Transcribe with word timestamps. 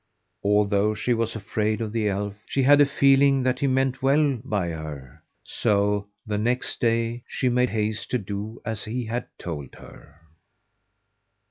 Although 0.43 0.95
she 0.95 1.13
was 1.13 1.35
afraid 1.35 1.79
of 1.79 1.91
the 1.93 2.07
elf, 2.09 2.33
she 2.47 2.63
had 2.63 2.81
a 2.81 2.87
feeling 2.87 3.43
that 3.43 3.59
he 3.59 3.67
meant 3.67 4.01
well 4.01 4.39
by 4.43 4.69
her. 4.69 5.21
So 5.43 6.07
the 6.25 6.39
next 6.39 6.79
day 6.79 7.23
she 7.27 7.49
made 7.49 7.69
haste 7.69 8.09
to 8.09 8.17
do 8.17 8.59
as 8.65 8.85
he 8.85 9.05
had 9.05 9.27
told 9.37 9.75
her. 9.75 10.15